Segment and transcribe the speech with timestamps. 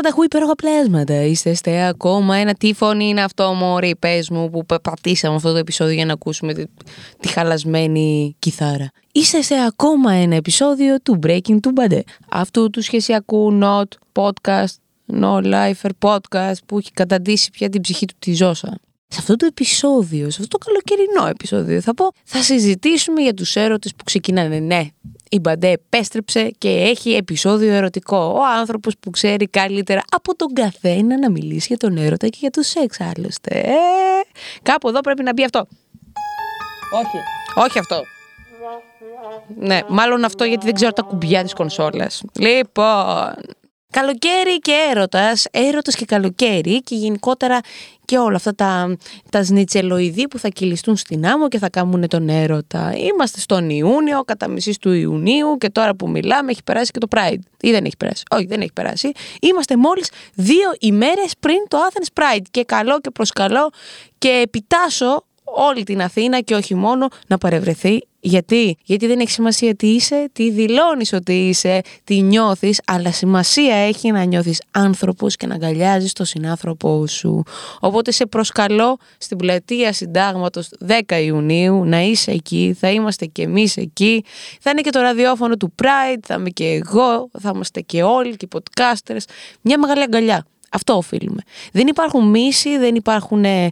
[0.00, 1.22] Καλησπέρα, καλησπέρα πανταχού υπέροχα πλάσματα.
[1.22, 2.54] Είστε ste ακόμα ένα.
[2.54, 6.12] Τι φωνή είναι αυτό, Μωρή, πες μου, που πα- πατήσαμε αυτό το επεισόδιο για να
[6.12, 6.64] ακούσουμε τη,
[7.20, 8.90] τη χαλασμένη κιθάρα.
[9.12, 12.00] Είστε σε ακόμα ένα επεισόδιο του Breaking to Bad.
[12.28, 14.74] Αυτού του σχεσιακού not podcast,
[15.12, 18.78] no lifer podcast που έχει καταντήσει πια την ψυχή του τη Ζώσα.
[19.10, 23.56] Σε αυτό το επεισόδιο, σε αυτό το καλοκαιρινό επεισόδιο, θα πω, θα συζητήσουμε για τους
[23.56, 24.58] έρωτες που ξεκινάνε.
[24.58, 24.86] Ναι,
[25.30, 28.16] η Μπαντέ επέστρεψε και έχει επεισόδιο ερωτικό.
[28.16, 32.50] Ο άνθρωπος που ξέρει καλύτερα από τον καθένα να μιλήσει για τον έρωτα και για
[32.50, 33.58] το σεξ άλλωστε.
[33.58, 33.74] Ε,
[34.62, 35.66] κάπου εδώ πρέπει να μπει αυτό.
[36.92, 37.18] Όχι.
[37.66, 38.02] Όχι αυτό.
[39.56, 42.22] Ναι, μάλλον αυτό γιατί δεν ξέρω τα κουμπιά της κονσόλας.
[42.38, 43.34] Λοιπόν,
[43.90, 47.60] καλοκαίρι και έρωτας, έρωτας και καλοκαίρι και γενικότερα
[48.04, 48.96] και όλα αυτά τα,
[49.30, 52.92] τα σνιτσελοειδή που θα κυλιστούν στην άμμο και θα κάνουν τον έρωτα.
[52.96, 57.06] Είμαστε στον Ιούνιο, κατά μισή του Ιουνίου και τώρα που μιλάμε έχει περάσει και το
[57.10, 57.40] Pride.
[57.60, 58.22] Ή δεν έχει περάσει.
[58.30, 59.12] Όχι, δεν έχει περάσει.
[59.40, 63.70] Είμαστε μόλις δύο ημέρες πριν το Athens Pride και καλό και προσκαλώ
[64.18, 68.07] και επιτάσω όλη την Αθήνα και όχι μόνο να παρευρεθεί.
[68.20, 73.74] Γιατί; Γιατί δεν έχει σημασία τι είσαι, τι δηλώνεις ότι είσαι, τι νιώθεις, αλλά σημασία
[73.74, 77.42] έχει να νιώθεις άνθρωπος και να αγκαλιάζεις τον συνάνθρωπό σου.
[77.80, 80.68] Οπότε σε προσκαλώ στην πλατεία συντάγματος
[81.08, 84.24] 10 Ιουνίου να είσαι εκεί, θα είμαστε και εμείς εκεί.
[84.60, 88.36] Θα είναι και το ραδιόφωνο του Pride, θα είμαι και εγώ, θα είμαστε και όλοι
[88.36, 89.22] και οι podcasters.
[89.60, 90.46] Μια μεγάλη αγκαλιά.
[90.72, 91.42] Αυτό οφείλουμε.
[91.72, 93.68] Δεν υπάρχουν μίση, δεν υπάρχουν ε,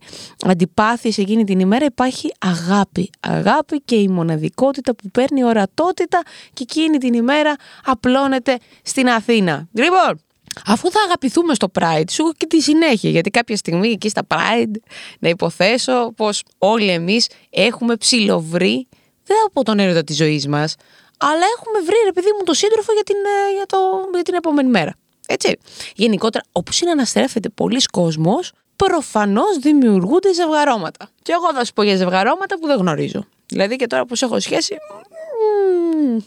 [0.46, 3.10] αντιπάθειες εκείνη την ημέρα, υπάρχει αγάπη.
[3.20, 6.22] Αγάπη και η μοναδικότητα που παίρνει ορατότητα
[6.52, 9.68] και εκείνη την ημέρα απλώνεται στην Αθήνα.
[9.72, 10.20] Λοιπόν,
[10.66, 14.22] αφού θα αγαπηθούμε στο Pride, σου έχω και τη συνέχεια, γιατί κάποια στιγμή εκεί στα
[14.28, 14.76] Pride
[15.18, 18.88] να υποθέσω πως όλοι εμείς έχουμε ψηλοβρει,
[19.24, 20.74] δεν θα πω τον έρωτα της ζωής μας,
[21.18, 23.78] αλλά έχουμε βρει ρε παιδί μου το σύντροφο για την, ε, για το,
[24.14, 24.94] για την επόμενη μέρα.
[25.26, 25.58] Έτσι.
[25.94, 31.10] Γενικότερα, όπω συναναστρέφεται πολλοί κόσμος, προφανώς δημιουργούνται ζευγαρώματα.
[31.22, 33.26] Και εγώ θα σου πω για ζευγαρώματα που δεν γνωρίζω.
[33.46, 34.76] Δηλαδή και τώρα που σε έχω σχέση.
[35.96, 36.18] μμμ,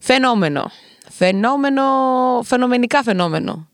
[0.00, 0.70] φαινόμενο.
[1.08, 1.82] Φαινόμενο.
[2.44, 3.68] Φαινομενικά φαινόμενο.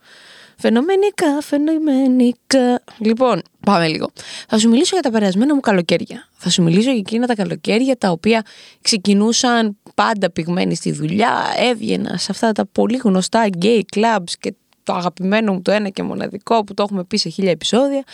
[0.58, 2.82] Φαινομενικά, φαινομενικά.
[2.98, 4.10] Λοιπόν, πάμε λίγο.
[4.48, 6.28] Θα σου μιλήσω για τα περασμένα μου καλοκαίρια.
[6.36, 8.42] Θα σου μιλήσω για εκείνα τα καλοκαίρια τα οποία
[8.82, 14.54] ξεκινούσαν πάντα πηγμένοι στη δουλειά, έβγαινα σε αυτά τα πολύ γνωστά gay clubs και
[14.86, 18.04] το αγαπημένο μου το ένα και μοναδικό που το έχουμε πει σε χίλια επεισόδια.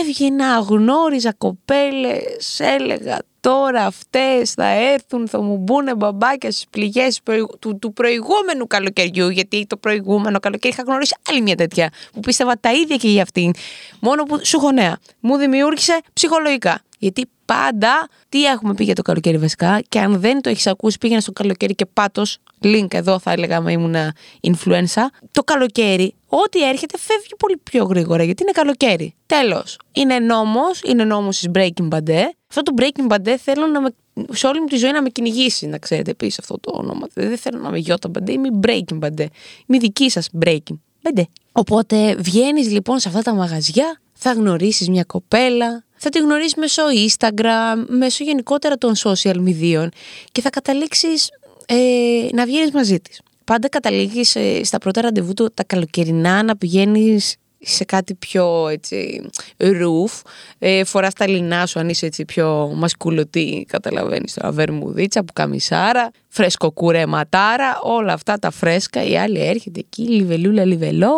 [0.00, 7.20] Έβγαινα, γνώριζα κοπέλες, έλεγα τώρα αυτές θα έρθουν, θα μου μπουν μπαμπάκια στις πληγές
[7.58, 12.58] του, του προηγούμενου καλοκαιριού, γιατί το προηγούμενο καλοκαίρι είχα γνωρίσει άλλη μια τέτοια που πίστευα
[12.60, 13.52] τα ίδια και για αυτήν.
[14.00, 14.98] Μόνο που σου έχω νέα.
[15.20, 16.82] Μου δημιούργησε ψυχολογικά.
[17.04, 20.98] Γιατί πάντα, τι έχουμε πει για το καλοκαίρι βασικά, και αν δεν το έχεις ακούσει,
[20.98, 22.38] πήγαινε στο καλοκαίρι και πάτος.
[22.62, 23.94] Link εδώ θα έλεγα με ήμουν
[24.40, 25.06] influencer.
[25.32, 29.14] Το καλοκαίρι, ό,τι έρχεται φεύγει πολύ πιο γρήγορα γιατί είναι καλοκαίρι.
[29.26, 29.78] Τέλος.
[29.92, 32.10] Είναι νόμος, είναι νόμος τη Breaking Bad.
[32.48, 33.94] Αυτό το Breaking Bad θέλω να με,
[34.30, 37.06] σε όλη μου τη ζωή να με κυνηγήσει, να ξέρετε επίσης αυτό το όνομα.
[37.14, 39.18] Δεν θέλω να είμαι Γιώτα Bad, είμαι η Breaking Bad.
[39.66, 41.22] Είμαι η δική σας Breaking Bad.
[41.52, 46.82] Οπότε βγαίνεις λοιπόν σε αυτά τα μαγαζιά, θα γνωρίσεις μια κοπέλα, θα τη γνωρίσει μέσω
[47.08, 49.86] Instagram, μέσω γενικότερα των social media
[50.32, 51.30] και θα καταλήξεις
[51.66, 53.20] ε, να βγαίνεις μαζί της.
[53.44, 59.28] Πάντα καταλήγεις ε, στα πρώτα ραντεβού του τα καλοκαιρινά να πηγαίνεις σε κάτι πιο έτσι
[59.56, 60.12] ρουφ,
[60.58, 66.10] ε, φοράς τα λινά σου αν είσαι έτσι πιο μασκουλωτή, καταλαβαίνεις τώρα, βερμουδίτσα, που καμισάρα,
[66.28, 71.14] φρεσκοκουρεματάρα, όλα αυτά τα φρέσκα, η άλλη έρχεται εκεί, λιβελούλα λιβελό,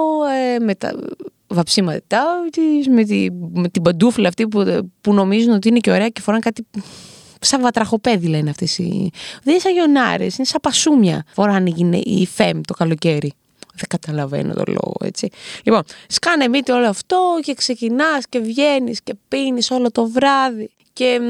[0.55, 0.95] ε, με τα
[1.49, 6.09] βαψίματά της, με, τη, με την παντούφλα αυτή που, που νομίζουν ότι είναι και ωραία
[6.09, 6.67] και φοράνε κάτι
[7.41, 9.11] σαν βατραχοπέδι λένε αυτές οι...
[9.43, 11.25] Δεν είναι σαν γιονάρες, είναι σαν πασούμια.
[11.33, 13.33] Φοράνε οι, οι φεμ το καλοκαίρι.
[13.75, 15.29] Δεν καταλαβαίνω το λόγο, έτσι.
[15.63, 21.21] Λοιπόν, σκάνε μύτη όλο αυτό και ξεκινάς και βγαίνεις και πίνεις όλο το βράδυ και,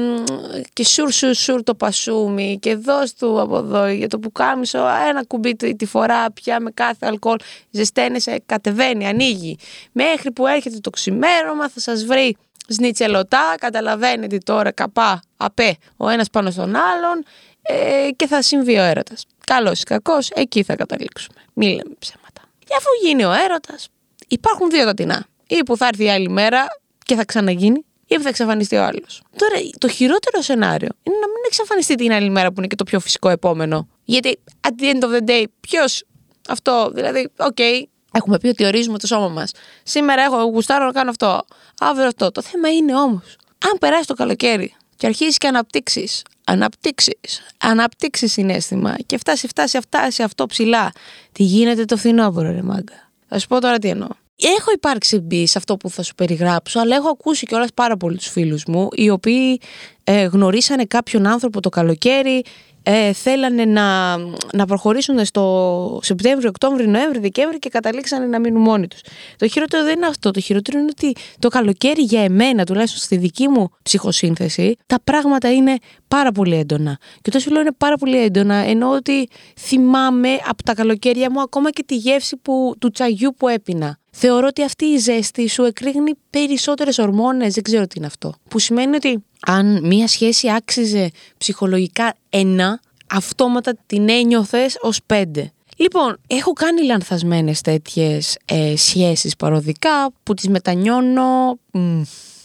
[0.73, 4.77] και σουρ σουρ σουρ το πασούμι και δώσ' του από εδώ για το πουκάμισο
[5.09, 7.37] ένα κουμπί τη, τη φορά πια με κάθε αλκοόλ
[7.71, 9.57] ζεσταίνεσαι, κατεβαίνει, ανοίγει
[9.91, 12.37] μέχρι που έρχεται το ξημέρωμα θα σας βρει
[12.67, 17.25] σνιτσελωτά, καταλαβαίνετε τώρα καπά, απέ, ο ένας πάνω στον άλλον
[17.61, 19.25] ε, και θα συμβεί ο έρωτας.
[19.45, 21.37] Καλός ή κακός, εκεί θα καταλήξουμε.
[21.53, 22.41] Μη λέμε ψέματα.
[22.59, 23.87] Και αφού γίνει ο έρωτας,
[24.27, 25.25] υπάρχουν δύο τινά.
[25.47, 26.65] Ή που θα έρθει η άλλη μέρα
[27.05, 29.21] και θα ξαναγίνει, ή που θα εξαφανιστεί ο άλλος.
[29.35, 32.83] Τώρα, το χειρότερο σενάριο είναι να μην εξαφανιστεί την άλλη μέρα που είναι και το
[32.83, 33.87] πιο φυσικό επόμενο.
[34.03, 36.03] Γιατί at the end of the day, ποιος
[36.49, 39.51] αυτό, δηλαδή, OK, okay, έχουμε πει ότι ορίζουμε το σώμα μας.
[39.83, 41.45] Σήμερα έχω γουστάρω να κάνω αυτό.
[41.79, 42.31] Αύριο αυτό.
[42.31, 43.35] Το θέμα είναι όμως,
[43.71, 50.23] αν περάσει το καλοκαίρι και αρχίσεις και αναπτύξεις, αναπτύξεις, αναπτύξεις συνέστημα και φτάσει, φτάσει, φτάσει
[50.23, 50.91] αυτό ψηλά,
[51.31, 53.11] τι γίνεται το φθινόπωρο, ρε μάγκα.
[53.27, 54.07] Θα σου πω τώρα τι εννοώ.
[54.41, 58.27] Έχω υπάρξει μπει σε αυτό που θα σου περιγράψω, αλλά έχω ακούσει κιόλας πάρα πολλούς
[58.27, 59.61] φίλους μου, οι οποίοι
[60.03, 62.43] ε, γνωρίσανε κάποιον άνθρωπο το καλοκαίρι,
[62.83, 64.17] ε, θέλανε να,
[64.53, 69.01] να προχωρήσουν στο Σεπτέμβριο, Οκτώβριο, Νοέμβριο, Δεκέμβριο και καταλήξανε να μείνουν μόνοι τους.
[69.37, 70.31] Το χειρότερο δεν είναι αυτό.
[70.31, 75.53] Το χειρότερο είναι ότι το καλοκαίρι για εμένα, τουλάχιστον στη δική μου ψυχοσύνθεση, τα πράγματα
[75.53, 76.97] είναι πάρα πολύ έντονα.
[77.21, 79.27] Και το λέω είναι πάρα πολύ έντονα, ενώ ότι
[79.59, 83.99] θυμάμαι από τα καλοκαίρια μου ακόμα και τη γεύση που, του τσαγιού που έπινα.
[84.19, 88.33] Θεωρώ ότι αυτή η ζέστη σου εκρήγνει περισσότερες ορμόνες, δεν ξέρω τι είναι αυτό.
[88.49, 95.51] Που σημαίνει ότι αν μία σχέση άξιζε ψυχολογικά ένα, αυτόματα την ένιωθες ως πέντε.
[95.77, 101.57] Λοιπόν, έχω κάνει λανθασμένες τέτοιες ε, σχέσεις παροδικά που τις μετανιώνω...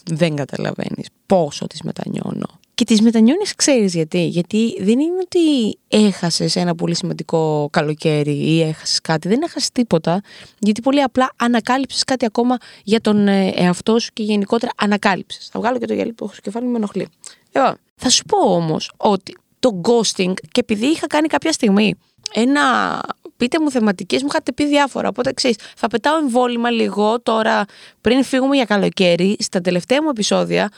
[0.04, 2.60] δεν καταλαβαίνεις πόσο τις μετανιώνω.
[2.82, 4.26] Και τις μετανιώνεις ξέρεις γιατί.
[4.26, 9.28] Γιατί δεν είναι ότι έχασες ένα πολύ σημαντικό καλοκαίρι ή έχασες κάτι.
[9.28, 10.20] Δεν έχασες τίποτα.
[10.58, 15.48] Γιατί πολύ απλά ανακάλυψες κάτι ακόμα για τον ε, εαυτό σου και γενικότερα ανακάλυψες.
[15.52, 17.08] Θα βγάλω και το γυαλί που έχω στο κεφάλι μου με ενοχλεί.
[17.52, 21.94] Λοιπόν, θα σου πω όμως ότι το ghosting και επειδή είχα κάνει κάποια στιγμή
[22.32, 22.62] ένα
[23.36, 25.08] πείτε μου θεματικές, μου είχατε πει διάφορα.
[25.08, 27.64] Οπότε ξέρεις, θα πετάω εμβόλυμα λίγο τώρα
[28.00, 29.36] πριν φύγουμε για καλοκαίρι.
[29.38, 30.68] Στα τελευταία μου επεισόδια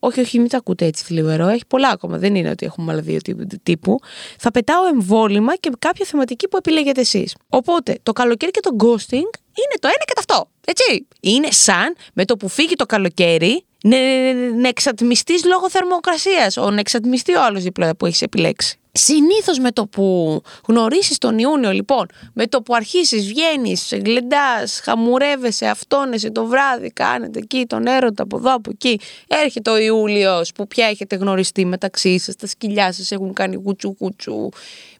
[0.00, 1.46] όχι, όχι, μην τα ακούτε έτσι θλιβερό.
[1.46, 2.18] Έχει πολλά ακόμα.
[2.18, 3.18] Δεν είναι ότι έχουμε άλλα δύο
[3.62, 3.98] τύπου.
[4.38, 7.34] Θα πετάω εμβόλυμα και κάποια θεματική που επιλέγετε εσείς.
[7.48, 9.30] Οπότε το καλοκαίρι και το ghosting
[9.60, 10.50] είναι το ένα και το αυτό.
[10.64, 11.06] Έτσι.
[11.20, 13.96] Είναι σαν με το που φύγει το καλοκαίρι να,
[14.34, 16.56] να εξατμιστείς λόγω θερμοκρασίας.
[16.56, 18.74] Ο να εξατμιστεί ο άλλος δίπλα που έχεις επιλέξει.
[18.92, 25.66] Συνήθως με το που γνωρίσεις τον Ιούνιο λοιπόν, με το που αρχίσεις, βγαίνεις, γλεντάς, χαμουρεύεσαι,
[25.66, 30.66] αυτόνεσαι το βράδυ, κάνετε εκεί τον έρωτα από εδώ από εκεί, έρχεται ο Ιούλιος που
[30.66, 34.48] πια έχετε γνωριστεί μεταξύ σας, τα σκυλιά σας έχουν κάνει κουτσου κουτσου,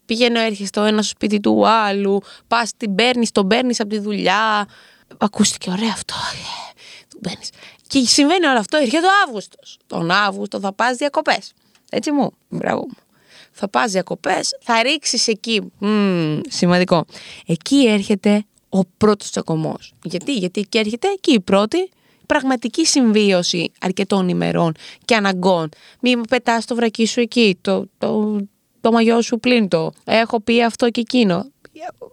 [0.05, 3.99] πηγαίνω έρχεσαι το ένα στο σπίτι του άλλου, πας την παίρνεις, τον παίρνεις από τη
[3.99, 4.69] δουλειά,
[5.19, 6.15] ακούστηκε ωραίο αυτό,
[7.09, 7.51] τον παίρνεις.
[7.91, 9.79] Και συμβαίνει όλο αυτό, έρχεται ο Αύγουστος.
[9.87, 11.53] Τον Αύγουστο θα πας διακοπές.
[11.91, 12.97] Έτσι μου, μπράβο μου
[13.53, 15.73] θα πας διακοπές, θα ρίξεις εκεί.
[15.79, 17.05] Μ, σημαντικό.
[17.47, 19.93] Εκεί έρχεται ο πρώτος τσακωμός.
[20.05, 21.91] Γιατί, γιατί εκεί έρχεται εκεί η πρώτη
[22.27, 24.73] πραγματική συμβίωση αρκετών ημερών
[25.05, 25.69] και αναγκών.
[26.01, 28.39] Μην πετάς το βρακί σου εκεί, το, το,
[28.81, 29.93] το μαγιό σου πλύντο.
[30.05, 31.51] Έχω πει αυτό και εκείνο.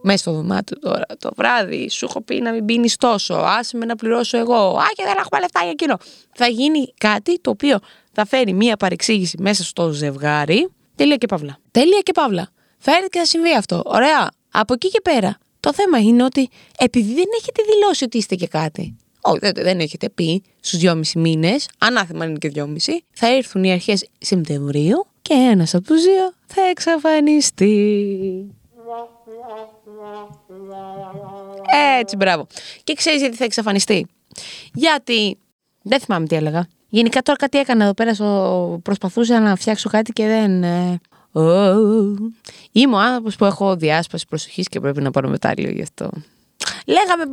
[0.02, 3.34] Μέσα στο δωμάτιο τώρα, το βράδυ, σου έχω πει να μην πίνεις τόσο.
[3.34, 4.56] Άσε με να πληρώσω εγώ.
[4.56, 5.98] Α, και δεν έχουμε λεφτά για εκείνο.
[6.36, 7.80] Θα γίνει κάτι το οποίο
[8.12, 11.60] θα φέρει μία παρεξήγηση μέσα στο ζευγάρι Τέλεια και παύλα.
[11.72, 12.50] Τέλεια και παύλα.
[12.78, 13.82] Θα έρθει και θα συμβεί αυτό.
[13.86, 14.30] Ωραία.
[14.52, 15.38] Από εκεί και πέρα.
[15.60, 18.96] Το θέμα είναι ότι επειδή δεν έχετε δηλώσει ότι είστε και κάτι.
[19.22, 23.72] Όχι, δεν, δεν έχετε πει στους δυόμισι μήνες, ανάθεμα είναι και δυόμισι, θα έρθουν οι
[23.72, 27.76] αρχές Σεπτεμβρίου και ένας από τους δύο θα εξαφανιστεί.
[32.00, 32.48] Έτσι, μπράβο.
[32.84, 34.08] Και ξέρεις γιατί θα εξαφανιστεί.
[34.74, 35.38] Γιατί.
[35.82, 36.68] Δεν θυμάμαι τι έλεγα.
[36.90, 38.16] Γενικά τώρα κάτι έκανα εδώ πέρα,
[38.82, 40.64] προσπαθούσα να φτιάξω κάτι και δεν...
[40.64, 41.00] Ε,
[42.72, 46.10] Είμαι ο άνθρωπος που έχω διάσπαση προσοχής και πρέπει να πάρω μετάλλιο γι' αυτό.
[46.86, 47.24] Λέγαμε.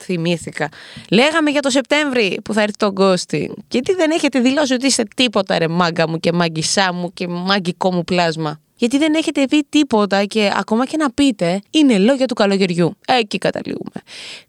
[0.00, 0.68] Θυμήθηκα.
[1.10, 3.54] Λέγαμε για το Σεπτέμβρη που θα έρθει το Γκώστι.
[3.68, 7.28] Και τι δεν έχετε δηλώσει ότι είστε τίποτα, ρε μάγκα μου και μάγκισά μου και
[7.28, 8.60] μάγκικό μου πλάσμα.
[8.76, 12.96] Γιατί δεν έχετε πει τίποτα και ακόμα και να πείτε είναι λόγια του καλοκαιριού.
[13.06, 14.02] Εκεί καταλήγουμε.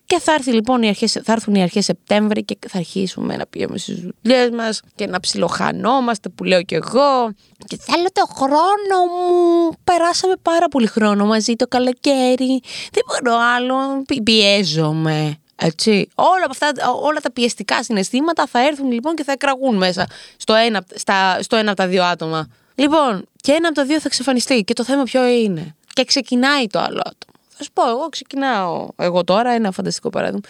[0.05, 3.45] Και θα, έρθει, λοιπόν, οι αρχές, θα έρθουν οι αρχές Σεπτέμβρη και θα αρχίσουμε να
[3.45, 7.33] πηγαίνουμε στις δουλειές μας και να ψιλοχανόμαστε που λέω κι εγώ.
[7.67, 9.71] Και θέλω το χρόνο μου.
[9.83, 12.61] Περάσαμε πάρα πολύ χρόνο μαζί το καλοκαίρι.
[12.91, 13.75] Δεν μπορώ άλλο.
[14.23, 15.37] Πιέζομαι.
[15.55, 16.09] Έτσι.
[16.15, 20.85] Όλα, αυτά, όλα τα πιεστικά συναισθήματα θα έρθουν λοιπόν και θα εκραγούν μέσα στο ένα,
[20.95, 22.47] στα, στο ένα από τα δύο άτομα.
[22.75, 24.63] Λοιπόν, και ένα από τα δύο θα εξαφανιστεί.
[24.63, 25.75] Και το θέμα ποιο είναι.
[25.93, 27.33] Και ξεκινάει το άλλο άτομο.
[27.49, 28.87] Θα σου πω, εγώ ξεκινάω.
[28.95, 30.41] Εγώ τώρα, ένα φανταστικό παράδειγμα.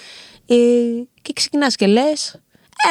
[0.45, 0.55] Ε,
[1.21, 2.39] και ξεκινάς και λες.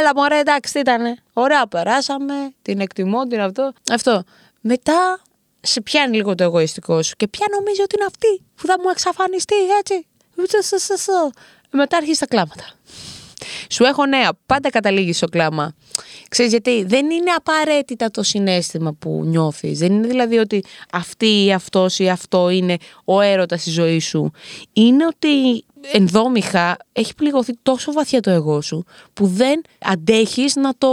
[0.01, 1.19] Έλα, μωρέ, εντάξει, τι ήταν.
[1.33, 2.35] Ωραία, περάσαμε.
[2.63, 3.73] Την εκτιμώ, την αυτό.
[3.93, 4.23] Αυτό.
[4.61, 5.21] Μετά
[5.61, 8.89] σε πιάνει λίγο το εγωιστικό σου και πια νομίζει ότι είναι αυτή που θα μου
[8.89, 10.07] εξαφανιστεί, έτσι.
[11.71, 12.65] Μετά αρχίζει τα κλάματα.
[13.71, 14.31] Σου έχω νέα.
[14.47, 15.75] Πάντα καταλήγει στο κλάμα.
[16.35, 19.79] Ξέρεις γιατί δεν είναι απαραίτητα το συνέστημα που νιώθεις.
[19.79, 24.31] Δεν είναι δηλαδή ότι αυτή ή αυτός ή αυτό είναι ο έρωτας στη ζωή σου.
[24.73, 30.89] Είναι ότι ενδόμηχα έχει πληγωθεί τόσο βαθιά το εγώ σου που δεν αντέχεις να το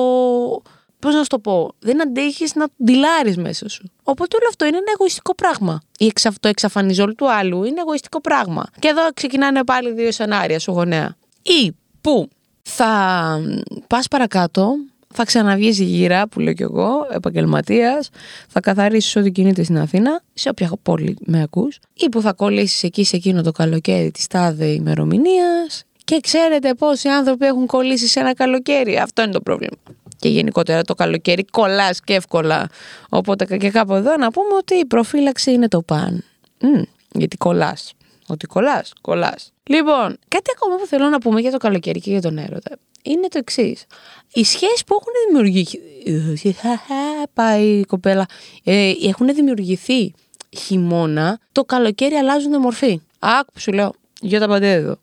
[1.00, 3.92] Πώς να σου το πω, δεν αντέχεις να ντυλάρεις μέσα σου.
[4.04, 5.82] Οπότε όλο αυτό είναι ένα εγωιστικό πράγμα.
[5.98, 6.34] Η εξα...
[6.40, 8.66] Το εξαφανιζόλ του άλλου είναι εγωιστικό πράγμα.
[8.80, 11.16] Και εδώ ξεκινάνε πάλι δύο σενάρια σου γονέα.
[11.42, 12.30] Ή που
[12.62, 13.42] θα
[13.88, 14.76] πας παρακάτω,
[15.14, 18.10] θα ξαναβγείς γύρα, που λέω κι εγώ, επαγγελματίας,
[18.48, 22.84] θα καθαρίσεις ό,τι κινείται στην Αθήνα, σε όποια πόλη με ακούς, ή που θα κολλήσεις
[22.84, 25.84] εκεί σε εκείνο το καλοκαίρι της τάδε ημερομηνίας.
[26.04, 28.98] Και ξέρετε πόσοι άνθρωποι έχουν κολλήσει σε ένα καλοκαίρι.
[28.98, 29.78] Αυτό είναι το πρόβλημα
[30.22, 32.70] και γενικότερα το καλοκαίρι κολλάς και εύκολα.
[33.10, 36.24] Οπότε και κάπου εδώ να πούμε ότι η προφύλαξη είναι το παν.
[36.62, 37.94] Mm, γιατί κολλάς.
[38.32, 39.54] Ότι κολλάς, κολλάς.
[39.64, 43.28] Λοιπόν, κάτι ακόμα που θέλω να πούμε για το καλοκαίρι και για τον έρωτα είναι
[43.28, 43.86] το εξής.
[44.34, 46.56] Οι σχέσεις που έχουν δημιουργηθεί.
[47.34, 48.26] Πάει η κοπέλα.
[48.64, 50.14] Ε, έχουν δημιουργηθεί
[50.58, 53.02] χειμώνα, το καλοκαίρι αλλάζουν μορφή.
[53.20, 53.94] Άκου σου λέω.
[54.22, 54.96] Για τα παντέ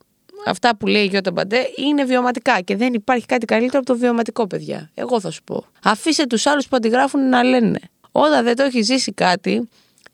[0.47, 3.99] Αυτά που λέει η Γιώτα Μπαντέ είναι βιωματικά και δεν υπάρχει κάτι καλύτερο από το
[3.99, 4.91] βιωματικό, παιδιά.
[4.95, 5.65] Εγώ θα σου πω.
[5.83, 7.79] Αφήστε τους άλλους που αντιγράφουν να λένε.
[8.13, 9.69] Όταν δεν το έχει ζήσει κάτι,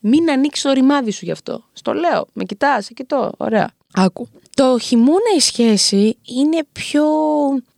[0.06, 1.64] μην ανοίξεις το ρημάδι σου γι' αυτό.
[1.72, 2.26] Στο λέω.
[2.32, 3.32] Με κοιτάς, σε κοιτώ.
[3.36, 3.70] Ωραία.
[3.94, 4.28] Άκου.
[4.54, 7.04] Το χειμώνα η σχέση είναι πιο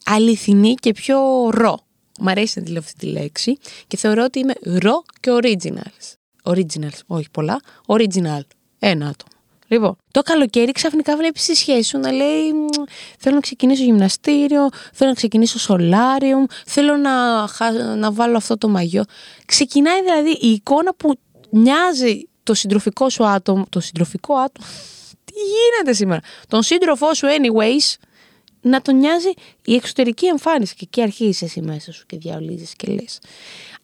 [0.04, 1.78] αληθινή και πιο ρο.
[2.20, 6.14] Μ' αρέσει να τη λέω αυτή τη λέξη και θεωρώ ότι είμαι ρο και originals.
[6.42, 7.60] Originals, όχι πολλά.
[7.86, 8.40] Original.
[8.78, 9.36] Ένα άτομο.
[9.68, 12.52] Λοιπόν, το καλοκαίρι ξαφνικά βλέπεις τη σχέση σου να λέει
[13.18, 17.40] Θέλω να ξεκινήσω γυμναστήριο, θέλω να ξεκινήσω σολάριο, θέλω να,
[17.96, 19.04] να βάλω αυτό το μαγιό.
[19.46, 21.18] Ξεκινάει δηλαδή η εικόνα που
[21.58, 23.66] νοιάζει το συντροφικό σου άτομο.
[23.68, 24.66] Το συντροφικό άτομο.
[25.24, 27.94] Τι γίνεται σήμερα; Τον σύντροφό σου, anyways,
[28.60, 29.30] να τον νοιάζει
[29.64, 30.74] η εξωτερική εμφάνιση.
[30.74, 33.18] Και εκεί αρχίζεις εσύ μέσα σου και διαολίζεις και λες.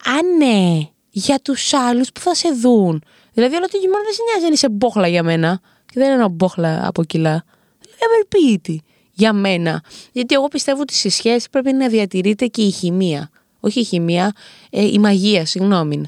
[0.05, 3.02] Αν ναι, για τους άλλους που θα σε δουν.
[3.33, 5.61] Δηλαδή, όλο το γυμνό δεν σε νοιάζει αν είσαι μπόχλα για μένα.
[5.87, 7.45] Και δεν εννοώ μπόχλα από κιλά.
[7.99, 9.85] Ευελπίτη για μένα.
[10.12, 13.31] Γιατί εγώ πιστεύω ότι στη σχέση πρέπει να διατηρείται και η χημεία.
[13.61, 14.33] Όχι η χημεία,
[14.71, 16.02] ε, η μαγεία, συγγνώμη.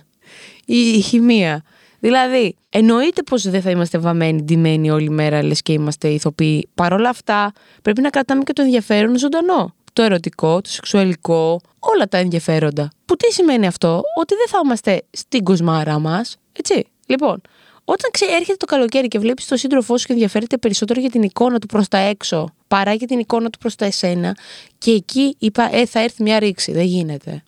[0.67, 1.63] Η, η χημεία.
[2.01, 6.69] Δηλαδή, εννοείται πως δεν θα είμαστε βαμμένοι, ντυμένοι όλη μέρα, λες και είμαστε ηθοποιοί.
[6.75, 7.53] Παρ' όλα αυτά,
[7.83, 9.75] πρέπει να κρατάμε και το ενδιαφέρον ζωντανό.
[9.93, 12.91] Το ερωτικό, το σεξουαλικό, όλα τα ενδιαφέροντα.
[13.05, 16.87] Που τι σημαίνει αυτό, ότι δεν θα είμαστε στην κοσμάρα μας, έτσι.
[17.07, 17.41] Λοιπόν,
[17.85, 21.59] όταν έρχεται το καλοκαίρι και βλέπεις τον σύντροφό σου και ενδιαφέρεται περισσότερο για την εικόνα
[21.59, 24.37] του προς τα έξω παρά για την εικόνα του προς τα εσένα,
[24.79, 26.73] και εκεί είπα, Ε, θα έρθει μια ρήξη.
[26.73, 27.43] Δεν γίνεται.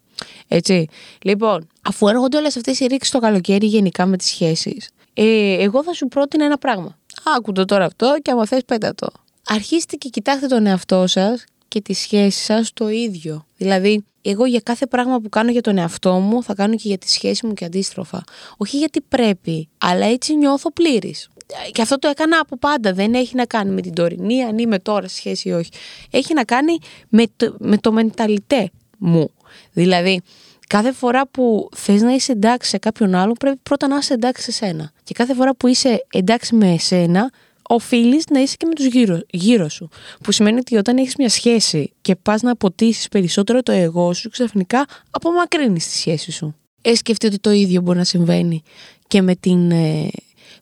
[0.49, 0.89] Έτσι.
[1.23, 5.83] Λοιπόν, αφού έρχονται όλες αυτές οι ρήξεις το καλοκαίρι γενικά με τις σχέσεις, ε, εγώ
[5.83, 6.99] θα σου πρότεινα ένα πράγμα.
[7.37, 9.07] Άκου τώρα αυτό και άμα θες, πέτα το.
[9.47, 13.47] Αρχίστε και κοιτάξτε τον εαυτό σας και τη σχέση σας το ίδιο.
[13.57, 16.99] Δηλαδή, εγώ για κάθε πράγμα που κάνω για τον εαυτό μου, θα κάνω και για
[16.99, 18.25] τη σχέση μου και αντίστροφα.
[18.57, 21.29] Όχι γιατί πρέπει, αλλά έτσι νιώθω πλήρης.
[21.73, 22.93] Και αυτό το έκανα από πάντα.
[22.93, 25.71] Δεν έχει να κάνει με την τωρινή, αν είμαι τώρα σε σχέση ή όχι.
[26.11, 29.31] Έχει να κάνει με το, με το μενταλιτέ μου.
[29.73, 30.21] Δηλαδή,
[30.67, 34.43] κάθε φορά που θες να είσαι εντάξει σε κάποιον άλλο, πρέπει πρώτα να είσαι εντάξει
[34.43, 34.93] σε σένα.
[35.05, 37.31] Και κάθε φορά που είσαι εντάξει με εσένα,
[37.69, 39.89] οφείλεις να είσαι και με τους γύρω, γύρω σου.
[40.23, 44.31] Που σημαίνει ότι όταν έχεις μια σχέση και πας να αποτίσει περισσότερο το εγώ σου,
[44.31, 46.55] ξαφνικά απομακρύνεις τη σχέση σου.
[46.83, 48.63] Ε, σκεφτεί ότι το ίδιο μπορεί να συμβαίνει
[49.07, 50.09] και με την ε,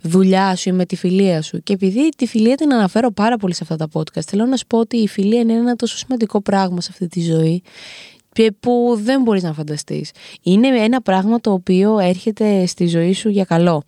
[0.00, 1.62] δουλειά σου ή με τη φιλία σου.
[1.62, 4.66] Και επειδή τη φιλία την αναφέρω πάρα πολύ σε αυτά τα podcast, θέλω να σου
[4.66, 7.62] πω ότι η φιλία είναι ένα τόσο σημαντικό πράγμα σε αυτή τη ζωή
[8.60, 10.10] που δεν μπορείς να φανταστείς.
[10.42, 13.82] Είναι ένα πράγμα το οποίο έρχεται στη ζωή σου για καλό.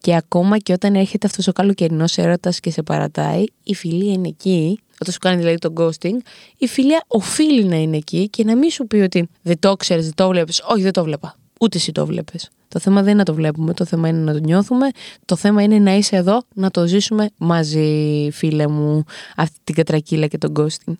[0.00, 4.28] Και ακόμα και όταν έρχεται αυτός ο καλοκαιρινός έρωτας και σε παρατάει, η φιλία είναι
[4.28, 6.16] εκεί, όταν σου κάνει δηλαδή το ghosting,
[6.56, 10.04] η φιλία οφείλει να είναι εκεί και να μην σου πει ότι δεν το ξέρεις,
[10.04, 10.62] δεν το βλέπεις.
[10.66, 11.36] Όχι, δεν το βλέπα.
[11.60, 12.50] Ούτε εσύ το βλέπεις.
[12.68, 14.88] Το θέμα δεν είναι να το βλέπουμε, το θέμα είναι να το νιώθουμε.
[15.24, 19.04] Το θέμα είναι να είσαι εδώ, να το ζήσουμε μαζί, φίλε μου,
[19.36, 20.94] αυτή την κατρακύλα και τον ghosting.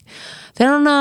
[0.52, 0.92] Θέλω να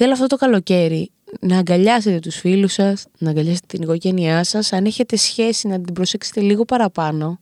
[0.00, 4.84] Θέλω αυτό το καλοκαίρι να αγκαλιάσετε τους φίλους σας, να αγκαλιάσετε την οικογένειά σας, αν
[4.84, 7.40] έχετε σχέση να την προσέξετε λίγο παραπάνω.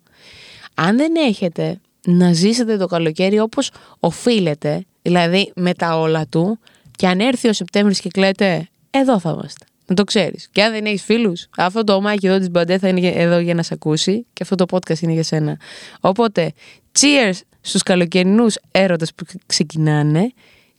[0.74, 3.70] Αν δεν έχετε, να ζήσετε το καλοκαίρι όπως
[4.00, 6.58] οφείλετε, δηλαδή με τα όλα του,
[6.96, 9.64] και αν έρθει ο Σεπτέμβρης και κλαίτε, εδώ θα είμαστε.
[9.86, 10.48] Να το ξέρεις.
[10.52, 13.54] Και αν δεν έχεις φίλους, αυτό το ομάκι εδώ της Μπαντέ θα είναι εδώ για
[13.54, 15.58] να σε ακούσει και αυτό το podcast είναι για σένα.
[16.00, 16.52] Οπότε,
[16.98, 20.32] cheers στους καλοκαιρινούς έρωτες που ξεκινάνε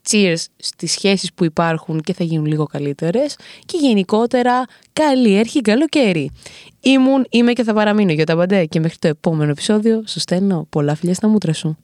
[0.10, 3.36] cheers στις σχέσεις που υπάρχουν και θα γίνουν λίγο καλύτερες
[3.66, 6.32] και γενικότερα καλή έρχη καλοκαίρι.
[6.80, 10.68] Ήμουν, είμαι και θα παραμείνω για τα μπαντέ και μέχρι το επόμενο επεισόδιο σου στέλνω
[10.70, 11.76] πολλά φιλιά στα μούτρα σου.